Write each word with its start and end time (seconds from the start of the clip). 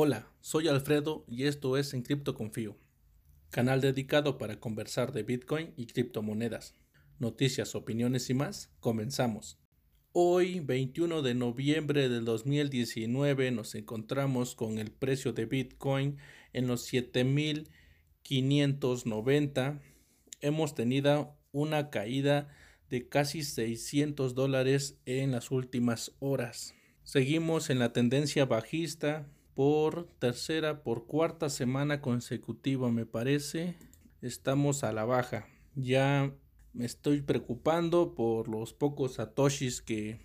Hola, 0.00 0.30
soy 0.40 0.68
Alfredo 0.68 1.24
y 1.26 1.46
esto 1.46 1.76
es 1.76 1.92
En 1.92 2.02
Cripto 2.02 2.36
Confío, 2.36 2.78
canal 3.50 3.80
dedicado 3.80 4.38
para 4.38 4.60
conversar 4.60 5.10
de 5.10 5.24
Bitcoin 5.24 5.72
y 5.76 5.86
criptomonedas. 5.86 6.76
Noticias, 7.18 7.74
opiniones 7.74 8.30
y 8.30 8.34
más, 8.34 8.70
comenzamos. 8.78 9.58
Hoy, 10.12 10.60
21 10.60 11.22
de 11.22 11.34
noviembre 11.34 12.08
del 12.08 12.24
2019, 12.24 13.50
nos 13.50 13.74
encontramos 13.74 14.54
con 14.54 14.78
el 14.78 14.92
precio 14.92 15.32
de 15.32 15.46
Bitcoin 15.46 16.18
en 16.52 16.68
los 16.68 16.82
7590. 16.82 19.82
Hemos 20.40 20.76
tenido 20.76 21.36
una 21.50 21.90
caída 21.90 22.54
de 22.88 23.08
casi 23.08 23.42
600 23.42 24.36
dólares 24.36 25.00
en 25.06 25.32
las 25.32 25.50
últimas 25.50 26.12
horas. 26.20 26.76
Seguimos 27.02 27.68
en 27.68 27.80
la 27.80 27.92
tendencia 27.92 28.44
bajista 28.44 29.26
por 29.58 30.06
tercera, 30.20 30.84
por 30.84 31.08
cuarta 31.08 31.50
semana 31.50 32.00
consecutiva 32.00 32.92
me 32.92 33.06
parece. 33.06 33.74
Estamos 34.22 34.84
a 34.84 34.92
la 34.92 35.04
baja. 35.04 35.48
Ya 35.74 36.32
me 36.72 36.86
estoy 36.86 37.22
preocupando 37.22 38.14
por 38.14 38.46
los 38.46 38.72
pocos 38.72 39.14
satoshis 39.14 39.82
que, 39.82 40.20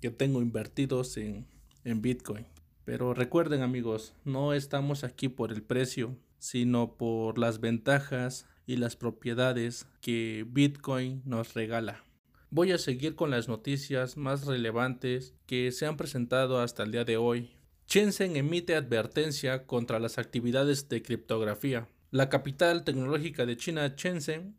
que 0.00 0.10
tengo 0.10 0.40
invertidos 0.40 1.18
en, 1.18 1.46
en 1.84 2.00
Bitcoin. 2.00 2.46
Pero 2.86 3.12
recuerden 3.12 3.60
amigos, 3.60 4.14
no 4.24 4.54
estamos 4.54 5.04
aquí 5.04 5.28
por 5.28 5.52
el 5.52 5.62
precio, 5.62 6.16
sino 6.38 6.96
por 6.96 7.36
las 7.36 7.60
ventajas 7.60 8.46
y 8.64 8.78
las 8.78 8.96
propiedades 8.96 9.88
que 10.00 10.46
Bitcoin 10.48 11.20
nos 11.26 11.52
regala. 11.52 12.02
Voy 12.48 12.72
a 12.72 12.78
seguir 12.78 13.14
con 13.14 13.30
las 13.30 13.46
noticias 13.46 14.16
más 14.16 14.46
relevantes 14.46 15.34
que 15.44 15.70
se 15.70 15.84
han 15.84 15.98
presentado 15.98 16.60
hasta 16.60 16.82
el 16.84 16.92
día 16.92 17.04
de 17.04 17.18
hoy 17.18 17.59
Shenzhen 17.92 18.36
emite 18.36 18.76
advertencia 18.76 19.66
contra 19.66 19.98
las 19.98 20.16
actividades 20.16 20.88
de 20.88 21.02
criptografía. 21.02 21.88
La 22.12 22.28
capital 22.28 22.84
tecnológica 22.84 23.46
de 23.46 23.56
China, 23.56 23.94
Shenzhen, 23.96 24.56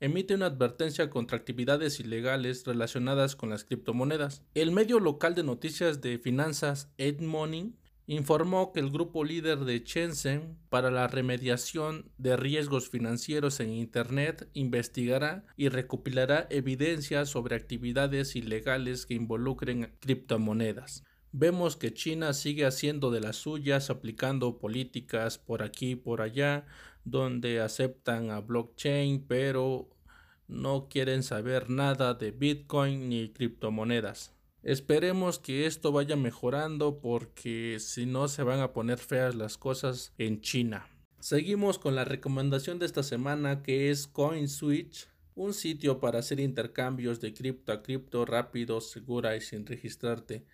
emite 0.00 0.34
una 0.34 0.46
advertencia 0.46 1.10
contra 1.10 1.36
actividades 1.36 2.00
ilegales 2.00 2.64
relacionadas 2.64 3.36
con 3.36 3.50
las 3.50 3.64
criptomonedas. 3.64 4.44
El 4.54 4.72
medio 4.72 4.98
local 4.98 5.34
de 5.34 5.42
noticias 5.42 6.00
de 6.00 6.18
finanzas 6.18 6.90
EdMoney 6.96 7.74
informó 8.06 8.72
que 8.72 8.80
el 8.80 8.90
grupo 8.90 9.24
líder 9.24 9.58
de 9.58 9.80
Shenzhen 9.80 10.56
para 10.70 10.90
la 10.90 11.06
remediación 11.06 12.10
de 12.16 12.38
riesgos 12.38 12.88
financieros 12.88 13.60
en 13.60 13.74
Internet 13.74 14.48
investigará 14.54 15.44
y 15.54 15.68
recopilará 15.68 16.46
evidencia 16.48 17.26
sobre 17.26 17.56
actividades 17.56 18.36
ilegales 18.36 19.04
que 19.04 19.12
involucren 19.12 19.94
criptomonedas. 20.00 21.04
Vemos 21.32 21.76
que 21.76 21.94
China 21.94 22.32
sigue 22.32 22.66
haciendo 22.66 23.12
de 23.12 23.20
las 23.20 23.36
suyas, 23.36 23.88
aplicando 23.88 24.58
políticas 24.58 25.38
por 25.38 25.62
aquí 25.62 25.90
y 25.90 25.96
por 25.96 26.22
allá, 26.22 26.66
donde 27.04 27.60
aceptan 27.60 28.30
a 28.30 28.40
blockchain, 28.40 29.24
pero 29.26 29.88
no 30.48 30.88
quieren 30.88 31.22
saber 31.22 31.70
nada 31.70 32.14
de 32.14 32.32
Bitcoin 32.32 33.08
ni 33.08 33.28
criptomonedas. 33.32 34.34
Esperemos 34.62 35.38
que 35.38 35.66
esto 35.66 35.92
vaya 35.92 36.16
mejorando 36.16 37.00
porque 37.00 37.78
si 37.78 38.04
no 38.04 38.28
se 38.28 38.42
van 38.42 38.60
a 38.60 38.72
poner 38.72 38.98
feas 38.98 39.34
las 39.34 39.56
cosas 39.56 40.12
en 40.18 40.40
China. 40.40 40.86
Seguimos 41.20 41.78
con 41.78 41.94
la 41.94 42.04
recomendación 42.04 42.78
de 42.78 42.86
esta 42.86 43.02
semana 43.02 43.62
que 43.62 43.90
es 43.90 44.06
CoinSwitch, 44.08 45.06
un 45.34 45.54
sitio 45.54 46.00
para 46.00 46.18
hacer 46.18 46.40
intercambios 46.40 47.20
de 47.20 47.32
cripto 47.32 47.72
a 47.72 47.82
cripto 47.82 48.24
rápido, 48.24 48.80
segura 48.80 49.36
y 49.36 49.40
sin 49.40 49.64
registrarte. 49.64 50.44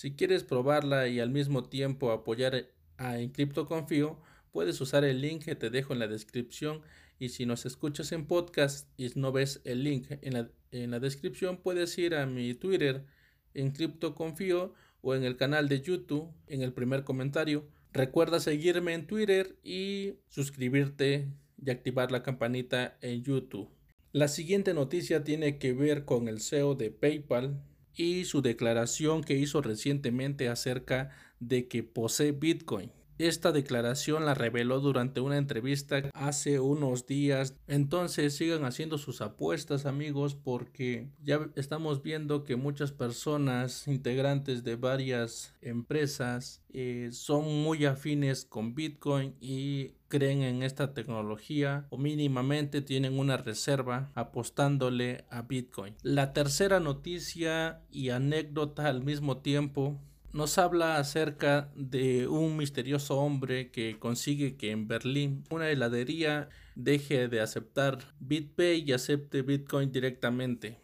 Si 0.00 0.12
quieres 0.12 0.44
probarla 0.44 1.08
y 1.08 1.20
al 1.20 1.28
mismo 1.28 1.68
tiempo 1.68 2.10
apoyar 2.10 2.70
a 2.96 3.18
En 3.18 3.30
Confío, 3.68 4.18
puedes 4.50 4.80
usar 4.80 5.04
el 5.04 5.20
link 5.20 5.44
que 5.44 5.54
te 5.54 5.68
dejo 5.68 5.92
en 5.92 5.98
la 5.98 6.08
descripción 6.08 6.80
y 7.18 7.28
si 7.28 7.44
nos 7.44 7.66
escuchas 7.66 8.10
en 8.12 8.24
podcast 8.24 8.88
y 8.96 9.10
no 9.16 9.30
ves 9.30 9.60
el 9.64 9.84
link 9.84 10.06
en 10.22 10.32
la, 10.32 10.50
en 10.70 10.90
la 10.90 11.00
descripción, 11.00 11.58
puedes 11.58 11.98
ir 11.98 12.14
a 12.14 12.24
mi 12.24 12.54
Twitter 12.54 13.04
en 13.52 13.74
Confío 14.14 14.72
o 15.02 15.14
en 15.14 15.22
el 15.22 15.36
canal 15.36 15.68
de 15.68 15.82
YouTube 15.82 16.32
en 16.46 16.62
el 16.62 16.72
primer 16.72 17.04
comentario. 17.04 17.68
Recuerda 17.92 18.40
seguirme 18.40 18.94
en 18.94 19.06
Twitter 19.06 19.58
y 19.62 20.14
suscribirte 20.30 21.28
y 21.62 21.70
activar 21.70 22.10
la 22.10 22.22
campanita 22.22 22.96
en 23.02 23.22
YouTube. 23.22 23.68
La 24.12 24.28
siguiente 24.28 24.72
noticia 24.72 25.24
tiene 25.24 25.58
que 25.58 25.74
ver 25.74 26.06
con 26.06 26.26
el 26.26 26.40
CEO 26.40 26.74
de 26.74 26.90
PayPal, 26.90 27.62
y 27.94 28.24
su 28.24 28.42
declaración 28.42 29.22
que 29.22 29.34
hizo 29.34 29.62
recientemente 29.62 30.48
acerca 30.48 31.10
de 31.38 31.68
que 31.68 31.82
posee 31.82 32.32
Bitcoin. 32.32 32.92
Esta 33.20 33.52
declaración 33.52 34.24
la 34.24 34.32
reveló 34.32 34.80
durante 34.80 35.20
una 35.20 35.36
entrevista 35.36 36.08
hace 36.14 36.58
unos 36.58 37.06
días. 37.06 37.54
Entonces 37.66 38.34
sigan 38.34 38.64
haciendo 38.64 38.96
sus 38.96 39.20
apuestas 39.20 39.84
amigos 39.84 40.34
porque 40.34 41.10
ya 41.22 41.50
estamos 41.54 42.02
viendo 42.02 42.44
que 42.44 42.56
muchas 42.56 42.92
personas 42.92 43.86
integrantes 43.86 44.64
de 44.64 44.76
varias 44.76 45.52
empresas 45.60 46.62
eh, 46.72 47.10
son 47.12 47.44
muy 47.62 47.84
afines 47.84 48.46
con 48.46 48.74
Bitcoin 48.74 49.34
y 49.38 49.96
creen 50.10 50.42
en 50.42 50.62
esta 50.62 50.92
tecnología 50.92 51.86
o 51.88 51.96
mínimamente 51.96 52.82
tienen 52.82 53.18
una 53.18 53.38
reserva 53.38 54.10
apostándole 54.14 55.24
a 55.30 55.42
Bitcoin. 55.42 55.94
La 56.02 56.34
tercera 56.34 56.80
noticia 56.80 57.80
y 57.90 58.10
anécdota 58.10 58.88
al 58.88 59.02
mismo 59.02 59.38
tiempo 59.38 59.98
nos 60.32 60.58
habla 60.58 60.98
acerca 60.98 61.72
de 61.74 62.28
un 62.28 62.56
misterioso 62.56 63.18
hombre 63.18 63.70
que 63.70 63.98
consigue 63.98 64.56
que 64.56 64.72
en 64.72 64.86
Berlín 64.86 65.44
una 65.50 65.70
heladería 65.70 66.48
deje 66.74 67.28
de 67.28 67.40
aceptar 67.40 68.14
BitPay 68.20 68.84
y 68.86 68.92
acepte 68.92 69.42
Bitcoin 69.42 69.92
directamente. 69.92 70.80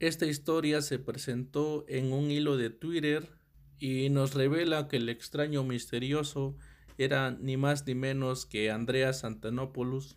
Esta 0.00 0.26
historia 0.26 0.82
se 0.82 0.98
presentó 0.98 1.86
en 1.88 2.12
un 2.12 2.30
hilo 2.30 2.56
de 2.56 2.70
Twitter 2.70 3.28
y 3.78 4.10
nos 4.10 4.34
revela 4.34 4.88
que 4.88 4.98
el 4.98 5.08
extraño 5.08 5.64
misterioso 5.64 6.56
era 6.98 7.30
ni 7.30 7.56
más 7.56 7.86
ni 7.86 7.94
menos 7.94 8.46
que 8.46 8.70
Andreas 8.70 9.24
Antonopoulos. 9.24 10.16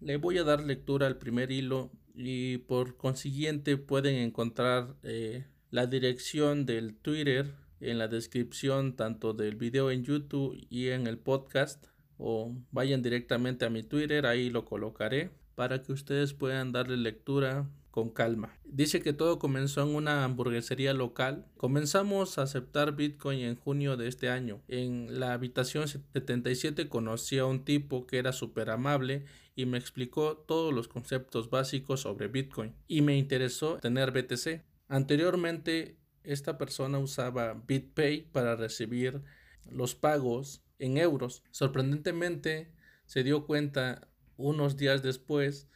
Le 0.00 0.16
voy 0.16 0.38
a 0.38 0.44
dar 0.44 0.62
lectura 0.62 1.06
al 1.06 1.18
primer 1.18 1.50
hilo 1.52 1.90
y 2.14 2.58
por 2.58 2.96
consiguiente 2.96 3.76
pueden 3.76 4.16
encontrar 4.16 4.96
eh, 5.02 5.46
la 5.70 5.86
dirección 5.86 6.66
del 6.66 6.94
Twitter 6.96 7.54
en 7.80 7.98
la 7.98 8.08
descripción 8.08 8.96
tanto 8.96 9.34
del 9.34 9.56
video 9.56 9.90
en 9.90 10.02
YouTube 10.02 10.66
y 10.68 10.88
en 10.88 11.06
el 11.06 11.18
podcast 11.18 11.86
o 12.18 12.56
vayan 12.72 13.02
directamente 13.02 13.64
a 13.64 13.70
mi 13.70 13.84
Twitter, 13.84 14.26
ahí 14.26 14.50
lo 14.50 14.64
colocaré 14.64 15.30
para 15.54 15.82
que 15.82 15.92
ustedes 15.92 16.34
puedan 16.34 16.72
darle 16.72 16.96
lectura 16.96 17.70
con 17.90 18.10
calma. 18.10 18.56
Dice 18.64 19.00
que 19.00 19.12
todo 19.12 19.38
comenzó 19.38 19.82
en 19.82 19.94
una 19.94 20.24
hamburguesería 20.24 20.94
local. 20.94 21.46
Comenzamos 21.56 22.38
a 22.38 22.42
aceptar 22.42 22.94
Bitcoin 22.96 23.40
en 23.40 23.56
junio 23.56 23.96
de 23.96 24.08
este 24.08 24.28
año. 24.28 24.62
En 24.68 25.18
la 25.18 25.32
habitación 25.32 25.88
77 25.88 26.88
conocí 26.88 27.38
a 27.38 27.46
un 27.46 27.64
tipo 27.64 28.06
que 28.06 28.18
era 28.18 28.32
súper 28.32 28.70
amable 28.70 29.24
y 29.54 29.66
me 29.66 29.78
explicó 29.78 30.36
todos 30.36 30.72
los 30.72 30.86
conceptos 30.86 31.50
básicos 31.50 32.02
sobre 32.02 32.28
Bitcoin 32.28 32.74
y 32.86 33.02
me 33.02 33.16
interesó 33.16 33.78
tener 33.78 34.12
BTC. 34.12 34.62
Anteriormente 34.88 35.98
esta 36.22 36.58
persona 36.58 36.98
usaba 36.98 37.54
BitPay 37.54 38.30
para 38.32 38.54
recibir 38.54 39.22
los 39.70 39.94
pagos 39.94 40.62
en 40.78 40.98
euros. 40.98 41.42
Sorprendentemente, 41.50 42.72
se 43.06 43.24
dio 43.24 43.46
cuenta 43.46 44.08
unos 44.36 44.76
días 44.76 45.02
después 45.02 45.68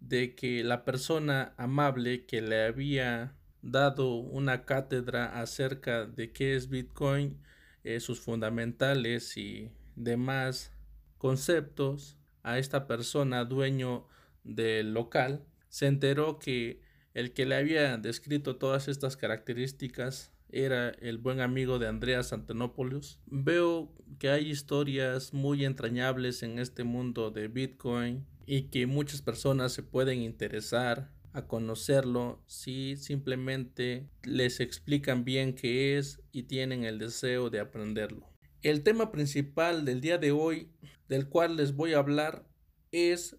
de 0.00 0.34
que 0.34 0.64
la 0.64 0.84
persona 0.84 1.54
amable 1.56 2.26
que 2.26 2.40
le 2.42 2.64
había 2.64 3.36
dado 3.62 4.16
una 4.16 4.64
cátedra 4.64 5.40
acerca 5.40 6.06
de 6.06 6.32
qué 6.32 6.56
es 6.56 6.68
Bitcoin, 6.68 7.38
eh, 7.84 8.00
sus 8.00 8.20
fundamentales 8.20 9.36
y 9.36 9.70
demás 9.96 10.72
conceptos, 11.18 12.16
a 12.42 12.58
esta 12.58 12.86
persona 12.86 13.44
dueño 13.44 14.06
del 14.44 14.94
local, 14.94 15.44
se 15.68 15.86
enteró 15.86 16.38
que 16.38 16.80
el 17.14 17.32
que 17.32 17.46
le 17.46 17.56
había 17.56 17.96
descrito 17.98 18.56
todas 18.56 18.88
estas 18.88 19.16
características 19.16 20.32
era 20.48 20.90
el 20.90 21.18
buen 21.18 21.40
amigo 21.40 21.78
de 21.78 21.86
Andreas 21.86 22.32
Antonopoulos. 22.32 23.20
Veo 23.26 23.92
que 24.18 24.30
hay 24.30 24.50
historias 24.50 25.32
muy 25.32 25.64
entrañables 25.64 26.42
en 26.42 26.58
este 26.58 26.84
mundo 26.84 27.30
de 27.30 27.48
Bitcoin 27.48 28.26
y 28.46 28.64
que 28.64 28.86
muchas 28.86 29.22
personas 29.22 29.72
se 29.72 29.82
pueden 29.82 30.20
interesar 30.22 31.12
a 31.32 31.46
conocerlo 31.46 32.42
si 32.46 32.96
simplemente 32.96 34.08
les 34.24 34.60
explican 34.60 35.24
bien 35.24 35.54
qué 35.54 35.98
es 35.98 36.20
y 36.32 36.44
tienen 36.44 36.84
el 36.84 36.98
deseo 36.98 37.50
de 37.50 37.60
aprenderlo. 37.60 38.28
El 38.62 38.82
tema 38.82 39.12
principal 39.12 39.84
del 39.84 40.00
día 40.00 40.18
de 40.18 40.32
hoy, 40.32 40.70
del 41.08 41.28
cual 41.28 41.56
les 41.56 41.74
voy 41.74 41.94
a 41.94 41.98
hablar, 41.98 42.46
es 42.92 43.36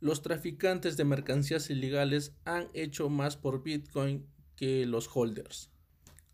los 0.00 0.22
traficantes 0.22 0.96
de 0.96 1.04
mercancías 1.04 1.70
ilegales 1.70 2.36
han 2.44 2.68
hecho 2.74 3.08
más 3.08 3.36
por 3.36 3.62
Bitcoin 3.62 4.26
que 4.56 4.86
los 4.86 5.08
holders. 5.12 5.70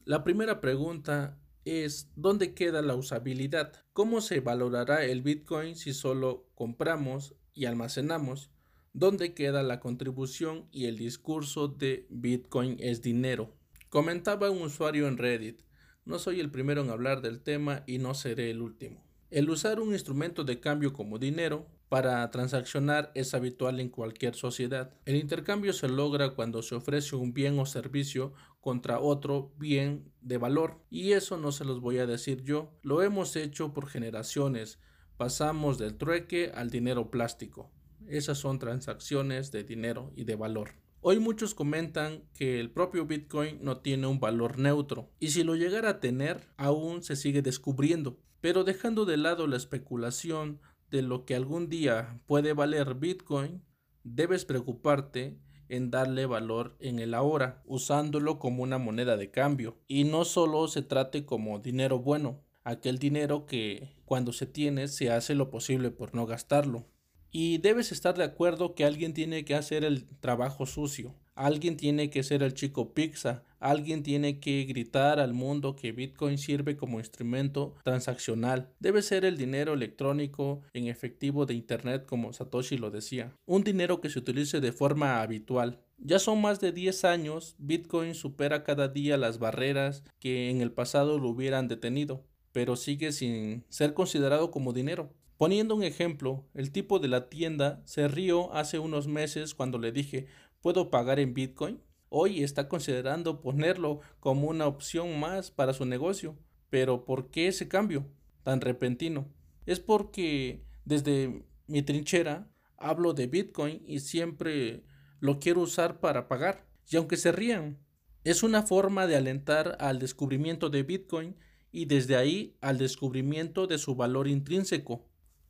La 0.05 0.25
primera 0.25 0.61
pregunta 0.61 1.38
es 1.64 2.11
dónde 2.14 2.55
queda 2.55 2.82
la 2.82 2.94
usabilidad. 2.94 3.72
¿Cómo 3.93 4.20
se 4.20 4.40
valorará 4.40 5.05
el 5.05 5.22
Bitcoin 5.22 5.76
si 5.76 5.94
solo 5.94 6.50
compramos 6.55 7.34
y 7.55 7.67
almacenamos? 7.67 8.51
¿Dónde 8.93 9.35
queda 9.35 9.62
la 9.62 9.81
contribución 9.81 10.69
y 10.71 10.87
el 10.87 10.97
discurso 10.97 11.69
de 11.69 12.06
Bitcoin 12.11 12.77
es 12.81 13.03
dinero? 13.03 13.55
Comentaba 13.89 14.51
un 14.51 14.62
usuario 14.62 15.09
en 15.09 15.19
Reddit, 15.19 15.62
no 16.05 16.19
soy 16.19 16.41
el 16.41 16.51
primero 16.51 16.83
en 16.83 16.91
hablar 16.91 17.23
del 17.23 17.41
tema 17.41 17.83
y 17.87 17.99
no 17.99 18.12
seré 18.15 18.51
el 18.51 18.61
último. 18.61 19.03
El 19.31 19.49
usar 19.49 19.81
un 19.81 19.95
instrumento 19.95 20.45
de 20.45 20.61
cambio 20.61 20.93
como 20.93 21.19
dinero 21.19 21.67
para 21.89 22.31
transaccionar 22.31 23.11
es 23.15 23.35
habitual 23.35 23.81
en 23.81 23.89
cualquier 23.89 24.35
sociedad. 24.35 24.93
El 25.07 25.17
intercambio 25.17 25.73
se 25.73 25.89
logra 25.89 26.35
cuando 26.35 26.62
se 26.62 26.75
ofrece 26.75 27.17
un 27.17 27.33
bien 27.33 27.59
o 27.59 27.67
servicio 27.67 28.35
contra 28.61 29.00
otro 29.00 29.53
bien 29.59 30.12
de 30.21 30.39
valor. 30.39 30.81
Y 30.91 31.12
eso 31.12 31.39
no 31.39 31.53
se 31.53 31.65
los 31.65 31.81
voy 31.81 31.99
a 31.99 32.07
decir 32.07 32.43
yo, 32.43 32.73
lo 32.83 33.03
hemos 33.03 33.35
hecho 33.37 33.73
por 33.73 33.87
generaciones. 33.87 34.79
Pasamos 35.16 35.78
del 35.78 35.96
trueque 35.96 36.50
al 36.52 36.70
dinero 36.70 37.08
plástico. 37.08 37.70
Esas 38.08 38.38
son 38.38 38.58
transacciones 38.58 39.52
de 39.52 39.62
dinero 39.62 40.12
y 40.16 40.25
de 40.25 40.34
valor. 40.34 40.70
Hoy 41.00 41.20
muchos 41.20 41.55
comentan 41.55 42.25
que 42.34 42.58
el 42.58 42.72
propio 42.72 43.06
Bitcoin 43.06 43.58
no 43.62 43.76
tiene 43.76 44.08
un 44.08 44.19
valor 44.19 44.58
neutro 44.58 45.12
y 45.20 45.28
si 45.28 45.44
lo 45.44 45.55
llegara 45.55 45.90
a 45.90 46.00
tener 46.00 46.49
aún 46.56 47.05
se 47.05 47.14
sigue 47.14 47.43
descubriendo. 47.43 48.19
Pero 48.40 48.64
dejando 48.64 49.05
de 49.05 49.16
lado 49.16 49.46
la 49.46 49.56
especulación 49.56 50.61
de 50.90 51.02
lo 51.02 51.25
que 51.25 51.37
algún 51.37 51.69
día 51.69 52.20
puede 52.26 52.52
valer 52.52 52.94
Bitcoin, 52.94 53.62
debes 54.02 54.44
preocuparte 54.44 55.38
en 55.69 55.90
darle 55.90 56.26
valor 56.26 56.76
en 56.81 56.99
el 56.99 57.14
ahora, 57.14 57.62
usándolo 57.66 58.38
como 58.38 58.62
una 58.62 58.78
moneda 58.78 59.16
de 59.16 59.31
cambio. 59.31 59.78
Y 59.87 60.05
no 60.05 60.25
solo 60.25 60.66
se 60.69 60.82
trate 60.82 61.25
como 61.25 61.58
dinero 61.61 62.00
bueno, 62.00 62.44
aquel 62.64 62.99
dinero 62.99 63.46
que 63.46 63.94
cuando 64.05 64.32
se 64.32 64.46
tiene 64.46 64.88
se 64.88 65.11
hace 65.11 65.34
lo 65.34 65.50
posible 65.50 65.90
por 65.90 66.14
no 66.14 66.26
gastarlo. 66.26 66.87
Y 67.31 67.58
debes 67.58 67.93
estar 67.93 68.16
de 68.16 68.25
acuerdo 68.25 68.75
que 68.75 68.84
alguien 68.84 69.12
tiene 69.12 69.44
que 69.44 69.55
hacer 69.55 69.84
el 69.84 70.05
trabajo 70.20 70.66
sucio. 70.66 71.14
Alguien 71.34 71.76
tiene 71.76 72.08
que 72.08 72.22
ser 72.22 72.44
el 72.44 72.55
chico 72.55 72.94
pizza, 72.94 73.43
alguien 73.58 74.05
tiene 74.05 74.38
que 74.38 74.64
gritar 74.66 75.19
al 75.19 75.34
mundo 75.34 75.75
que 75.75 75.90
Bitcoin 75.90 76.38
sirve 76.38 76.76
como 76.76 77.00
instrumento 77.00 77.75
transaccional. 77.82 78.70
Debe 78.78 79.02
ser 79.02 79.25
el 79.25 79.37
dinero 79.37 79.72
electrónico 79.72 80.62
en 80.75 80.87
efectivo 80.87 81.44
de 81.44 81.55
Internet 81.55 82.06
como 82.06 82.32
Satoshi 82.32 82.78
lo 82.78 82.93
decía. 82.93 83.32
Un 83.46 83.64
dinero 83.64 84.00
que 84.00 84.11
se 84.11 84.20
utilice 84.20 84.61
de 84.61 84.70
forma 84.70 85.22
habitual. 85.22 85.81
Ya 85.99 86.20
son 86.20 86.40
más 86.40 86.61
de 86.61 86.70
10 86.70 87.05
años, 87.05 87.56
Bitcoin 87.58 88.14
supera 88.14 88.62
cada 88.62 88.87
día 88.87 89.16
las 89.16 89.40
barreras 89.40 90.05
que 90.20 90.50
en 90.50 90.61
el 90.61 90.70
pasado 90.70 91.19
lo 91.19 91.31
hubieran 91.31 91.66
detenido, 91.66 92.25
pero 92.55 92.77
sigue 92.77 93.11
sin 93.11 93.65
ser 93.69 93.95
considerado 93.95 94.53
como 94.53 94.73
dinero. 94.73 95.12
Poniendo 95.37 95.75
un 95.75 95.83
ejemplo, 95.83 96.47
el 96.55 96.71
tipo 96.71 97.01
de 97.01 97.09
la 97.09 97.29
tienda 97.29 97.83
se 97.85 98.06
rió 98.06 98.55
hace 98.55 98.79
unos 98.79 99.09
meses 99.09 99.55
cuando 99.55 99.77
le 99.77 99.91
dije 99.91 100.29
¿Puedo 100.61 100.89
pagar 100.89 101.19
en 101.19 101.35
Bitcoin? 101.35 101.83
Hoy 102.11 102.45
está 102.45 102.69
considerando 102.69 103.41
ponerlo 103.41 104.03
como 104.21 104.47
una 104.47 104.69
opción 104.69 105.19
más 105.19 105.51
para 105.51 105.73
su 105.73 105.85
negocio. 105.85 106.39
Pero 106.71 107.05
¿por 107.05 107.29
qué 107.33 107.49
ese 107.49 107.67
cambio 107.67 108.06
tan 108.45 108.61
repentino? 108.61 109.29
Es 109.67 109.81
porque 109.81 110.65
desde 110.85 111.45
mi 111.67 111.83
trinchera 111.83 112.49
hablo 112.77 113.15
de 113.15 113.27
Bitcoin 113.27 113.83
y 113.85 113.99
siempre 113.99 114.85
lo 115.19 115.41
quiero 115.41 115.61
usar 115.61 115.99
para 115.99 116.29
pagar. 116.29 116.65
Y 116.89 116.97
aunque 116.99 117.17
se 117.17 117.33
rían, 117.33 117.81
es 118.23 118.45
una 118.45 118.62
forma 118.62 119.09
de 119.09 119.17
alentar 119.17 119.77
al 119.81 119.99
descubrimiento 119.99 120.71
de 120.71 120.85
Bitcoin 120.85 121.35
y 121.75 121.87
desde 121.87 122.15
ahí 122.15 122.56
al 122.61 122.79
descubrimiento 122.79 123.67
de 123.67 123.79
su 123.79 123.97
valor 123.97 124.29
intrínseco. 124.29 125.05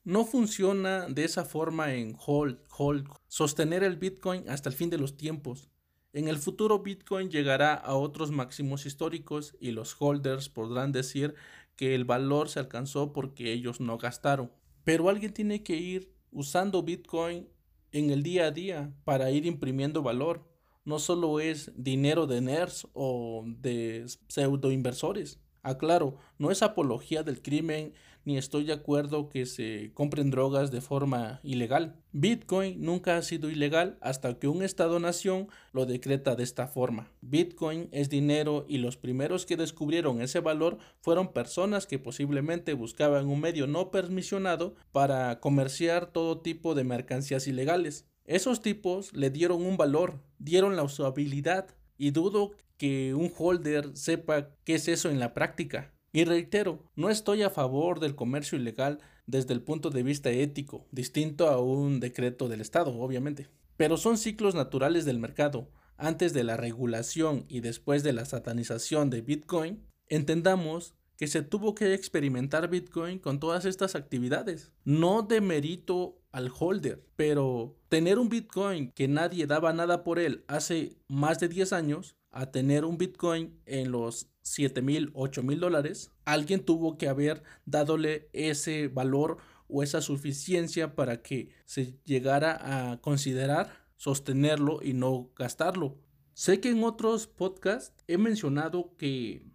No 0.04 0.24
funciona 0.24 1.06
de 1.06 1.22
esa 1.22 1.44
forma 1.44 1.92
en 1.92 2.16
hold, 2.26 2.58
hold, 2.78 3.06
sostener 3.28 3.84
el 3.84 3.96
Bitcoin 3.96 4.48
hasta 4.48 4.70
el 4.70 4.74
fin 4.74 4.88
de 4.88 4.96
los 4.96 5.18
tiempos. 5.18 5.68
En 6.14 6.28
el 6.28 6.38
futuro 6.38 6.78
Bitcoin 6.78 7.28
llegará 7.28 7.74
a 7.74 7.94
otros 7.94 8.30
máximos 8.30 8.86
históricos 8.86 9.54
y 9.60 9.72
los 9.72 9.94
holders 9.98 10.48
podrán 10.48 10.92
decir 10.92 11.34
que 11.76 11.94
el 11.94 12.06
valor 12.06 12.48
se 12.48 12.58
alcanzó 12.58 13.12
porque 13.12 13.52
ellos 13.52 13.80
no 13.80 13.98
gastaron. 13.98 14.50
Pero 14.82 15.10
alguien 15.10 15.34
tiene 15.34 15.62
que 15.62 15.76
ir 15.76 16.14
usando 16.30 16.82
Bitcoin 16.82 17.48
en 17.92 18.08
el 18.08 18.22
día 18.22 18.46
a 18.46 18.50
día 18.50 18.94
para 19.04 19.30
ir 19.30 19.44
imprimiendo 19.44 20.02
valor. 20.02 20.48
No 20.86 20.98
solo 20.98 21.38
es 21.40 21.70
dinero 21.76 22.26
de 22.26 22.40
nerds 22.40 22.88
o 22.94 23.44
de 23.46 24.06
pseudo 24.28 24.72
inversores. 24.72 25.43
Aclaro, 25.64 26.18
no 26.38 26.50
es 26.50 26.62
apología 26.62 27.24
del 27.24 27.42
crimen 27.42 27.92
ni 28.24 28.38
estoy 28.38 28.64
de 28.64 28.72
acuerdo 28.72 29.28
que 29.28 29.46
se 29.46 29.92
compren 29.94 30.30
drogas 30.30 30.70
de 30.70 30.80
forma 30.80 31.40
ilegal. 31.42 31.96
Bitcoin 32.12 32.80
nunca 32.80 33.16
ha 33.16 33.22
sido 33.22 33.50
ilegal 33.50 33.98
hasta 34.00 34.38
que 34.38 34.48
un 34.48 34.62
Estado-nación 34.62 35.48
lo 35.72 35.86
decreta 35.86 36.34
de 36.34 36.42
esta 36.42 36.66
forma. 36.66 37.10
Bitcoin 37.20 37.88
es 37.92 38.08
dinero 38.08 38.64
y 38.68 38.78
los 38.78 38.96
primeros 38.96 39.46
que 39.46 39.56
descubrieron 39.56 40.22
ese 40.22 40.40
valor 40.40 40.78
fueron 41.00 41.32
personas 41.32 41.86
que 41.86 41.98
posiblemente 41.98 42.72
buscaban 42.72 43.26
un 43.26 43.40
medio 43.40 43.66
no 43.66 43.90
permisionado 43.90 44.74
para 44.92 45.40
comerciar 45.40 46.06
todo 46.06 46.40
tipo 46.40 46.74
de 46.74 46.84
mercancías 46.84 47.46
ilegales. 47.46 48.06
Esos 48.24 48.62
tipos 48.62 49.12
le 49.12 49.28
dieron 49.28 49.62
un 49.66 49.76
valor, 49.76 50.20
dieron 50.38 50.76
la 50.76 50.82
usabilidad 50.82 51.76
y 51.96 52.10
dudo 52.10 52.52
que 52.76 53.14
un 53.14 53.32
holder 53.36 53.96
sepa 53.96 54.50
qué 54.64 54.74
es 54.74 54.88
eso 54.88 55.10
en 55.10 55.20
la 55.20 55.34
práctica. 55.34 55.94
Y 56.12 56.24
reitero, 56.24 56.90
no 56.94 57.10
estoy 57.10 57.42
a 57.42 57.50
favor 57.50 58.00
del 58.00 58.14
comercio 58.14 58.58
ilegal 58.58 59.00
desde 59.26 59.54
el 59.54 59.62
punto 59.62 59.90
de 59.90 60.02
vista 60.02 60.30
ético, 60.30 60.86
distinto 60.92 61.48
a 61.48 61.60
un 61.60 62.00
decreto 62.00 62.48
del 62.48 62.60
Estado, 62.60 62.96
obviamente. 62.98 63.48
Pero 63.76 63.96
son 63.96 64.18
ciclos 64.18 64.54
naturales 64.54 65.04
del 65.04 65.18
mercado. 65.18 65.70
Antes 65.96 66.32
de 66.32 66.44
la 66.44 66.56
regulación 66.56 67.46
y 67.48 67.60
después 67.60 68.02
de 68.02 68.12
la 68.12 68.24
satanización 68.24 69.10
de 69.10 69.22
Bitcoin, 69.22 69.86
entendamos 70.08 70.94
que 71.16 71.26
se 71.26 71.42
tuvo 71.42 71.74
que 71.74 71.94
experimentar 71.94 72.68
Bitcoin 72.68 73.18
con 73.18 73.38
todas 73.38 73.64
estas 73.64 73.94
actividades. 73.94 74.72
No 74.84 75.22
de 75.22 75.40
mérito 75.40 76.20
al 76.34 76.50
holder, 76.58 77.06
pero 77.14 77.76
tener 77.88 78.18
un 78.18 78.28
Bitcoin 78.28 78.90
que 78.90 79.06
nadie 79.06 79.46
daba 79.46 79.72
nada 79.72 80.02
por 80.02 80.18
él 80.18 80.44
hace 80.48 80.98
más 81.06 81.38
de 81.38 81.46
10 81.46 81.72
años 81.72 82.16
a 82.32 82.50
tener 82.50 82.84
un 82.84 82.98
Bitcoin 82.98 83.56
en 83.66 83.92
los 83.92 84.26
7 84.42 84.82
mil, 84.82 85.12
8 85.14 85.44
mil 85.44 85.60
dólares, 85.60 86.10
alguien 86.24 86.64
tuvo 86.64 86.98
que 86.98 87.06
haber 87.06 87.44
dadole 87.66 88.28
ese 88.32 88.88
valor 88.88 89.36
o 89.68 89.84
esa 89.84 90.00
suficiencia 90.00 90.96
para 90.96 91.22
que 91.22 91.50
se 91.66 92.00
llegara 92.04 92.90
a 92.92 93.00
considerar 93.00 93.70
sostenerlo 93.96 94.80
y 94.82 94.92
no 94.92 95.30
gastarlo. 95.36 95.98
Sé 96.32 96.58
que 96.58 96.70
en 96.70 96.82
otros 96.82 97.28
podcasts 97.28 97.94
he 98.08 98.18
mencionado 98.18 98.96
que, 98.96 99.46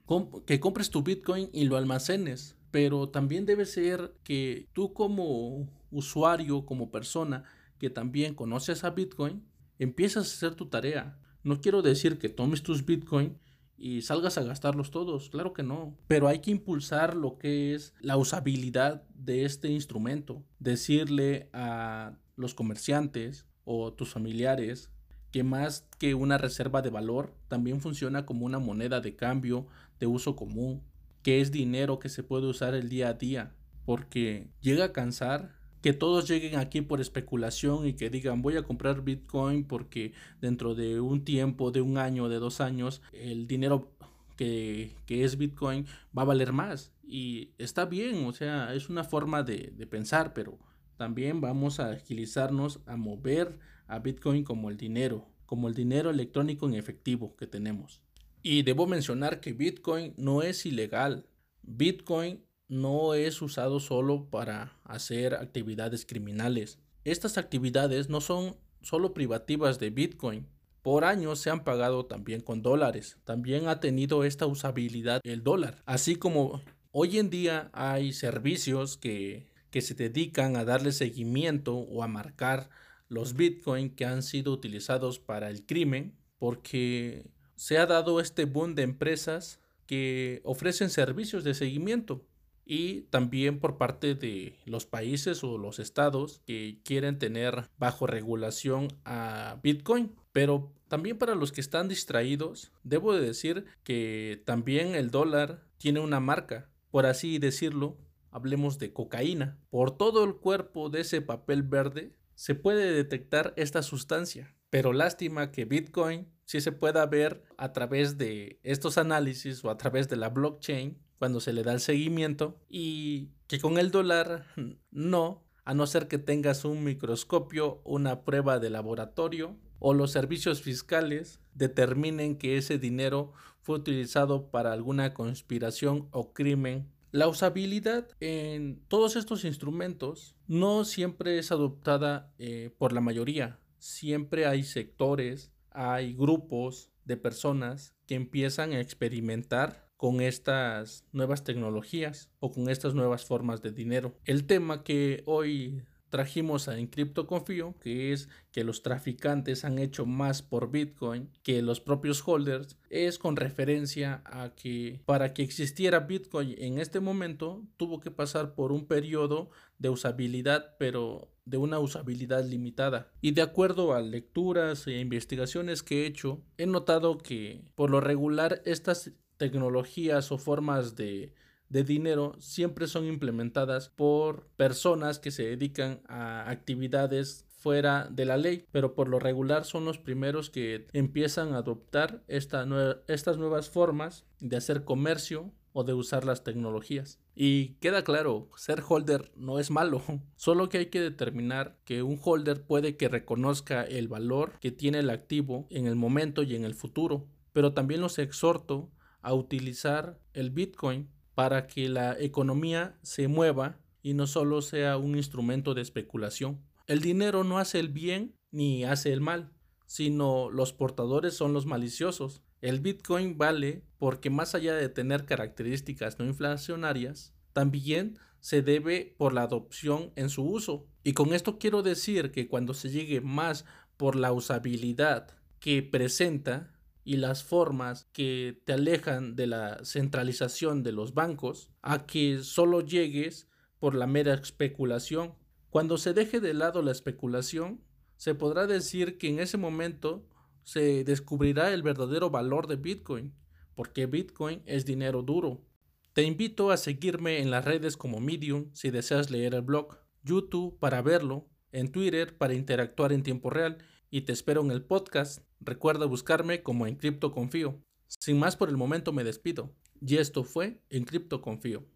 que 0.45 0.61
compres 0.61 0.89
tu 0.89 1.03
Bitcoin 1.03 1.49
y 1.51 1.65
lo 1.65 1.75
almacenes, 1.75 2.55
pero 2.71 3.09
también 3.09 3.45
debe 3.45 3.65
ser 3.65 4.15
que 4.23 4.69
tú 4.71 4.93
como 4.93 5.67
usuario, 5.91 6.65
como 6.65 6.91
persona 6.91 7.43
que 7.77 7.89
también 7.89 8.35
conoces 8.35 8.83
a 8.83 8.91
Bitcoin, 8.91 9.43
empiezas 9.79 10.27
a 10.27 10.35
hacer 10.35 10.55
tu 10.55 10.67
tarea. 10.67 11.17
No 11.43 11.61
quiero 11.61 11.81
decir 11.81 12.19
que 12.19 12.29
tomes 12.29 12.61
tus 12.61 12.85
Bitcoin 12.85 13.37
y 13.77 14.01
salgas 14.01 14.37
a 14.37 14.43
gastarlos 14.43 14.91
todos, 14.91 15.29
claro 15.29 15.53
que 15.53 15.63
no, 15.63 15.95
pero 16.07 16.27
hay 16.27 16.39
que 16.39 16.51
impulsar 16.51 17.15
lo 17.15 17.37
que 17.37 17.73
es 17.73 17.93
la 18.01 18.17
usabilidad 18.17 19.03
de 19.15 19.45
este 19.45 19.69
instrumento, 19.69 20.43
decirle 20.59 21.49
a 21.53 22.17
los 22.35 22.53
comerciantes 22.53 23.45
o 23.63 23.93
tus 23.93 24.09
familiares 24.09 24.89
que 25.31 25.43
más 25.43 25.87
que 25.97 26.13
una 26.13 26.37
reserva 26.37 26.81
de 26.81 26.89
valor, 26.89 27.33
también 27.47 27.79
funciona 27.79 28.25
como 28.25 28.45
una 28.45 28.59
moneda 28.59 28.99
de 28.99 29.15
cambio 29.15 29.67
de 29.99 30.07
uso 30.07 30.35
común, 30.35 30.83
que 31.21 31.39
es 31.39 31.51
dinero 31.51 31.99
que 31.99 32.09
se 32.09 32.23
puede 32.23 32.47
usar 32.47 32.73
el 32.73 32.89
día 32.89 33.09
a 33.09 33.13
día, 33.13 33.53
porque 33.85 34.49
llega 34.59 34.85
a 34.85 34.93
cansar 34.93 35.58
que 35.81 35.93
todos 35.93 36.27
lleguen 36.27 36.59
aquí 36.59 36.81
por 36.81 37.01
especulación 37.01 37.87
y 37.87 37.93
que 37.93 38.09
digan 38.09 38.41
voy 38.41 38.57
a 38.57 38.63
comprar 38.63 39.03
Bitcoin 39.03 39.63
porque 39.63 40.13
dentro 40.41 40.75
de 40.75 40.99
un 40.99 41.23
tiempo, 41.23 41.71
de 41.71 41.81
un 41.81 41.97
año, 41.97 42.29
de 42.29 42.39
dos 42.39 42.61
años, 42.61 43.01
el 43.13 43.47
dinero 43.47 43.91
que, 44.35 44.95
es 45.07 45.37
Bitcoin 45.37 45.85
va 46.17 46.21
a 46.21 46.25
valer 46.25 46.53
más. 46.53 46.91
Y 47.03 47.51
está 47.57 47.85
bien, 47.85 48.25
o 48.25 48.31
sea, 48.31 48.73
es 48.73 48.89
una 48.89 49.03
forma 49.03 49.43
de, 49.43 49.73
de 49.75 49.87
pensar, 49.87 50.33
pero 50.33 50.57
también 50.97 51.41
vamos 51.41 51.79
a 51.79 51.91
agilizarnos 51.91 52.79
a 52.85 52.95
mover 52.95 53.59
a 53.87 53.99
Bitcoin 53.99 54.43
como 54.43 54.69
el 54.69 54.77
dinero, 54.77 55.27
como 55.45 55.67
el 55.67 55.73
dinero 55.73 56.09
electrónico 56.09 56.67
en 56.67 56.75
efectivo 56.75 57.35
que 57.35 57.47
tenemos. 57.47 58.01
Y 58.41 58.63
debo 58.63 58.87
mencionar 58.87 59.41
que 59.41 59.53
Bitcoin 59.53 60.13
no 60.17 60.41
es 60.41 60.65
ilegal. 60.65 61.25
Bitcoin 61.63 62.41
no 62.69 63.15
es 63.15 63.41
usado 63.41 63.79
solo 63.79 64.29
para 64.29 64.77
hacer 64.83 65.33
actividades 65.33 66.05
criminales. 66.05 66.79
Estas 67.03 67.37
actividades 67.37 68.09
no 68.09 68.21
son 68.21 68.55
solo 68.81 69.13
privativas 69.13 69.79
de 69.79 69.89
Bitcoin. 69.89 70.47
por 70.81 71.03
años 71.03 71.39
se 71.39 71.49
han 71.49 71.65
pagado 71.65 72.05
también 72.05 72.39
con 72.39 72.61
dólares. 72.61 73.17
También 73.25 73.67
ha 73.67 73.81
tenido 73.81 74.23
esta 74.23 74.45
usabilidad 74.45 75.19
el 75.25 75.43
dólar. 75.43 75.83
Así 75.85 76.15
como 76.15 76.61
hoy 76.91 77.17
en 77.17 77.29
día 77.29 77.69
hay 77.73 78.13
servicios 78.13 78.95
que, 78.95 79.49
que 79.71 79.81
se 79.81 79.93
dedican 79.93 80.55
a 80.55 80.63
darle 80.63 80.93
seguimiento 80.93 81.75
o 81.75 82.01
a 82.01 82.07
marcar 82.07 82.69
los 83.09 83.33
bitcoins 83.33 83.93
que 83.95 84.05
han 84.05 84.23
sido 84.23 84.53
utilizados 84.53 85.19
para 85.19 85.49
el 85.49 85.65
crimen 85.65 86.15
porque 86.37 87.29
se 87.55 87.77
ha 87.77 87.85
dado 87.85 88.21
este 88.21 88.45
boom 88.45 88.73
de 88.73 88.83
empresas 88.83 89.59
que 89.85 90.39
ofrecen 90.45 90.89
servicios 90.89 91.43
de 91.43 91.55
seguimiento 91.55 92.23
y 92.69 93.01
también 93.09 93.59
por 93.59 93.79
parte 93.79 94.13
de 94.13 94.55
los 94.65 94.85
países 94.85 95.43
o 95.43 95.57
los 95.57 95.79
estados 95.79 96.43
que 96.45 96.79
quieren 96.83 97.17
tener 97.17 97.67
bajo 97.79 98.05
regulación 98.05 98.89
a 99.05 99.59
Bitcoin. 99.63 100.15
Pero 100.31 100.71
también 100.87 101.17
para 101.17 101.33
los 101.33 101.51
que 101.51 101.61
están 101.61 101.87
distraídos, 101.87 102.71
debo 102.83 103.15
de 103.15 103.21
decir 103.21 103.65
que 103.83 104.43
también 104.45 104.93
el 104.93 105.09
dólar 105.09 105.63
tiene 105.79 105.99
una 105.99 106.19
marca, 106.19 106.69
por 106.91 107.07
así 107.07 107.39
decirlo, 107.39 107.97
hablemos 108.29 108.77
de 108.77 108.93
cocaína. 108.93 109.57
Por 109.71 109.97
todo 109.97 110.23
el 110.23 110.35
cuerpo 110.35 110.91
de 110.91 111.01
ese 111.01 111.21
papel 111.21 111.63
verde 111.63 112.13
se 112.35 112.53
puede 112.53 112.93
detectar 112.93 113.51
esta 113.57 113.81
sustancia. 113.81 114.55
Pero 114.69 114.93
lástima 114.93 115.51
que 115.51 115.65
Bitcoin 115.65 116.27
sí 116.45 116.61
se 116.61 116.71
pueda 116.71 117.03
ver 117.07 117.41
a 117.57 117.73
través 117.73 118.19
de 118.19 118.59
estos 118.61 118.99
análisis 118.99 119.65
o 119.65 119.71
a 119.71 119.77
través 119.77 120.07
de 120.07 120.17
la 120.17 120.29
blockchain 120.29 120.99
cuando 121.19 121.41
se 121.41 121.53
le 121.53 121.63
da 121.63 121.73
el 121.73 121.81
seguimiento 121.81 122.57
y 122.69 123.29
que 123.47 123.59
con 123.59 123.77
el 123.77 123.91
dólar 123.91 124.45
no, 124.91 125.43
a 125.65 125.73
no 125.75 125.85
ser 125.85 126.07
que 126.07 126.17
tengas 126.17 126.65
un 126.65 126.83
microscopio, 126.83 127.81
una 127.83 128.23
prueba 128.23 128.57
de 128.59 128.71
laboratorio 128.71 129.55
o 129.79 129.93
los 129.93 130.11
servicios 130.11 130.61
fiscales 130.61 131.39
determinen 131.53 132.37
que 132.37 132.57
ese 132.57 132.79
dinero 132.79 133.33
fue 133.61 133.75
utilizado 133.75 134.49
para 134.49 134.73
alguna 134.73 135.13
conspiración 135.13 136.07
o 136.11 136.33
crimen. 136.33 136.89
La 137.11 137.27
usabilidad 137.27 138.07
en 138.19 138.81
todos 138.87 139.15
estos 139.15 139.43
instrumentos 139.43 140.35
no 140.47 140.85
siempre 140.85 141.37
es 141.37 141.51
adoptada 141.51 142.33
eh, 142.39 142.73
por 142.77 142.93
la 142.93 143.01
mayoría. 143.01 143.59
Siempre 143.77 144.45
hay 144.45 144.63
sectores, 144.63 145.51
hay 145.71 146.13
grupos 146.13 146.91
de 147.05 147.17
personas 147.17 147.95
que 148.05 148.15
empiezan 148.15 148.73
a 148.73 148.79
experimentar 148.79 149.88
con 149.99 150.21
estas 150.21 151.03
nuevas 151.11 151.43
tecnologías 151.43 152.29
o 152.39 152.53
con 152.53 152.69
estas 152.69 152.93
nuevas 152.93 153.25
formas 153.25 153.61
de 153.61 153.73
dinero. 153.73 154.15
El 154.23 154.45
tema 154.45 154.81
que 154.85 155.23
hoy 155.25 155.83
trajimos 156.09 156.69
a 156.69 156.79
Encrypto 156.79 157.27
Confío, 157.27 157.75
que 157.81 158.13
es 158.13 158.29
que 158.53 158.63
los 158.63 158.81
traficantes 158.81 159.65
han 159.65 159.77
hecho 159.77 160.05
más 160.05 160.41
por 160.41 160.71
Bitcoin 160.71 161.29
que 161.43 161.61
los 161.61 161.81
propios 161.81 162.25
holders, 162.25 162.77
es 162.89 163.19
con 163.19 163.35
referencia 163.35 164.21
a 164.23 164.55
que 164.55 165.01
para 165.05 165.33
que 165.33 165.43
existiera 165.43 165.99
Bitcoin 165.99 166.55
en 166.57 166.79
este 166.79 167.01
momento 167.01 167.67
tuvo 167.75 167.99
que 167.99 168.09
pasar 168.09 168.55
por 168.55 168.71
un 168.71 168.85
periodo 168.85 169.49
de 169.79 169.89
usabilidad, 169.89 170.77
pero 170.79 171.29
de 171.43 171.57
una 171.57 171.79
usabilidad 171.79 172.45
limitada. 172.45 173.11
Y 173.19 173.31
de 173.31 173.41
acuerdo 173.41 173.93
a 173.93 173.99
lecturas 173.99 174.87
e 174.87 174.97
investigaciones 174.97 175.83
que 175.83 176.03
he 176.03 176.05
hecho, 176.05 176.41
he 176.57 176.67
notado 176.67 177.17
que 177.17 177.65
por 177.75 177.89
lo 177.89 177.99
regular 177.99 178.61
estas 178.63 179.11
tecnologías 179.39 180.31
o 180.31 180.37
formas 180.37 180.95
de, 180.95 181.33
dinero 181.69 182.35
siempre 182.39 182.87
son 182.87 183.05
implementadas 183.05 183.89
por 183.89 184.47
personas 184.57 185.17
que 185.17 185.31
se 185.31 185.43
dedican 185.43 186.01
a 186.07 186.49
actividades 186.49 187.45
fuera 187.47 188.07
de 188.11 188.25
la 188.25 188.37
ley, 188.37 188.65
pero 188.71 188.95
por 188.95 189.07
lo 189.07 189.19
regular 189.19 189.65
son 189.65 189.85
los 189.85 189.97
primeros 189.97 190.49
que 190.49 190.87
empiezan 190.93 191.53
a 191.53 191.57
adoptar 191.57 192.23
estas 192.27 192.67
nuevas 192.67 193.69
formas 193.69 194.25
de 194.39 194.57
hacer 194.57 194.83
comercio 194.83 195.51
o 195.73 195.83
de 195.83 195.93
usar 195.93 196.25
las 196.25 196.43
tecnologías. 196.43 197.19
Y 197.35 197.75
queda 197.75 198.03
claro, 198.03 198.49
ser 198.55 198.81
holder 198.87 199.31
no 199.35 199.59
es 199.59 199.71
malo, 199.71 200.01
solo 200.35 200.69
que 200.69 200.79
hay 200.79 200.85
que 200.87 201.01
determinar 201.01 201.77
que 201.85 202.01
un 202.01 202.19
holder 202.21 202.63
puede 202.63 202.97
que 202.97 203.09
reconozca 203.09 203.83
el 203.83 204.07
valor 204.07 204.53
que 204.59 204.71
tiene 204.71 204.99
el 204.99 205.09
activo 205.09 205.67
en 205.69 205.85
el 205.85 205.95
momento 205.95 206.43
y 206.43 206.55
en 206.55 206.65
el 206.65 206.73
futuro, 206.73 207.27
pero 207.53 207.73
también 207.73 208.01
los 208.01 208.17
exhorto 208.17 208.89
a 209.21 209.33
utilizar 209.33 210.19
el 210.33 210.51
Bitcoin 210.51 211.09
para 211.35 211.67
que 211.67 211.89
la 211.89 212.19
economía 212.19 212.97
se 213.01 213.27
mueva 213.27 213.79
y 214.01 214.13
no 214.13 214.27
solo 214.27 214.61
sea 214.61 214.97
un 214.97 215.15
instrumento 215.15 215.73
de 215.73 215.81
especulación. 215.81 216.61
El 216.87 217.01
dinero 217.01 217.43
no 217.43 217.59
hace 217.59 217.79
el 217.79 217.89
bien 217.89 218.35
ni 218.51 218.83
hace 218.83 219.13
el 219.13 219.21
mal, 219.21 219.51
sino 219.85 220.49
los 220.49 220.73
portadores 220.73 221.33
son 221.33 221.53
los 221.53 221.65
maliciosos. 221.65 222.41
El 222.61 222.79
Bitcoin 222.79 223.37
vale 223.37 223.83
porque 223.97 224.29
más 224.29 224.55
allá 224.55 224.75
de 224.75 224.89
tener 224.89 225.25
características 225.25 226.19
no 226.19 226.25
inflacionarias, 226.25 227.33
también 227.53 228.19
se 228.39 228.61
debe 228.61 229.15
por 229.17 229.33
la 229.33 229.43
adopción 229.43 230.11
en 230.15 230.29
su 230.29 230.43
uso. 230.43 230.87
Y 231.03 231.13
con 231.13 231.33
esto 231.33 231.59
quiero 231.59 231.83
decir 231.83 232.31
que 232.31 232.47
cuando 232.47 232.73
se 232.73 232.89
llegue 232.89 233.21
más 233.21 233.65
por 233.97 234.15
la 234.15 234.31
usabilidad 234.31 235.35
que 235.59 235.83
presenta, 235.83 236.73
y 237.09 237.17
las 237.17 237.43
formas 237.43 238.07
que 238.13 238.61
te 238.65 238.73
alejan 238.73 239.35
de 239.35 239.47
la 239.47 239.83
centralización 239.83 240.83
de 240.83 240.91
los 240.91 241.15
bancos 241.15 241.71
a 241.81 242.05
que 242.05 242.43
solo 242.43 242.81
llegues 242.81 243.47
por 243.79 243.95
la 243.95 244.05
mera 244.05 244.35
especulación. 244.35 245.33
Cuando 245.71 245.97
se 245.97 246.13
deje 246.13 246.39
de 246.39 246.53
lado 246.53 246.83
la 246.83 246.91
especulación, 246.91 247.81
se 248.17 248.35
podrá 248.35 248.67
decir 248.67 249.17
que 249.17 249.27
en 249.27 249.39
ese 249.39 249.57
momento 249.57 250.29
se 250.61 251.03
descubrirá 251.03 251.73
el 251.73 251.81
verdadero 251.81 252.29
valor 252.29 252.67
de 252.67 252.75
Bitcoin, 252.75 253.33
porque 253.73 254.05
Bitcoin 254.05 254.61
es 254.67 254.85
dinero 254.85 255.23
duro. 255.23 255.65
Te 256.13 256.21
invito 256.21 256.69
a 256.69 256.77
seguirme 256.77 257.39
en 257.39 257.49
las 257.49 257.65
redes 257.65 257.97
como 257.97 258.19
Medium 258.19 258.69
si 258.73 258.91
deseas 258.91 259.31
leer 259.31 259.55
el 259.55 259.63
blog, 259.63 259.97
YouTube 260.21 260.77
para 260.77 261.01
verlo, 261.01 261.49
en 261.71 261.91
Twitter 261.91 262.37
para 262.37 262.53
interactuar 262.53 263.13
en 263.13 263.23
tiempo 263.23 263.49
real 263.49 263.79
y 264.09 264.21
te 264.21 264.33
espero 264.33 264.61
en 264.61 264.71
el 264.71 264.83
podcast. 264.83 265.43
Recuerda 265.59 266.05
buscarme 266.05 266.63
como 266.63 266.87
en 266.87 266.97
Confío. 267.31 267.81
Sin 268.07 268.39
más 268.39 268.55
por 268.55 268.69
el 268.69 268.77
momento 268.77 269.13
me 269.13 269.23
despido. 269.23 269.75
Y 270.01 270.17
esto 270.17 270.43
fue 270.43 270.81
En 270.89 271.05
Confío. 271.41 271.87